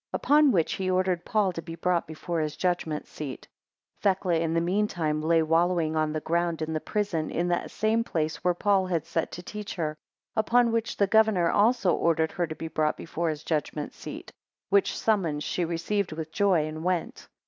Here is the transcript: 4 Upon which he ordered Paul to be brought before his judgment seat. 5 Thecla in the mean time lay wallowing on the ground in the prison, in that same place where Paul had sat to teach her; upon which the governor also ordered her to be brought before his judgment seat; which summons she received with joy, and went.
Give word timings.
4 0.13 0.17
Upon 0.17 0.51
which 0.51 0.73
he 0.73 0.89
ordered 0.89 1.25
Paul 1.25 1.51
to 1.53 1.61
be 1.61 1.75
brought 1.75 2.07
before 2.07 2.39
his 2.39 2.55
judgment 2.57 3.05
seat. 3.05 3.47
5 3.99 4.01
Thecla 4.17 4.33
in 4.39 4.55
the 4.55 4.59
mean 4.59 4.87
time 4.87 5.21
lay 5.21 5.43
wallowing 5.43 5.95
on 5.95 6.11
the 6.11 6.19
ground 6.19 6.63
in 6.63 6.73
the 6.73 6.79
prison, 6.81 7.29
in 7.29 7.49
that 7.49 7.69
same 7.69 8.03
place 8.03 8.37
where 8.43 8.55
Paul 8.55 8.87
had 8.87 9.05
sat 9.05 9.31
to 9.33 9.43
teach 9.43 9.75
her; 9.75 9.95
upon 10.35 10.71
which 10.71 10.97
the 10.97 11.05
governor 11.05 11.51
also 11.51 11.93
ordered 11.93 12.31
her 12.31 12.47
to 12.47 12.55
be 12.55 12.67
brought 12.67 12.97
before 12.97 13.29
his 13.29 13.43
judgment 13.43 13.93
seat; 13.93 14.33
which 14.69 14.97
summons 14.97 15.43
she 15.43 15.63
received 15.65 16.13
with 16.13 16.31
joy, 16.31 16.65
and 16.65 16.83
went. 16.83 17.27